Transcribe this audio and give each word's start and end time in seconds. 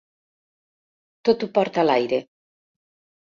Tot 1.29 1.45
ho 1.47 1.51
porta 1.59 1.85
l'aire. 1.91 2.21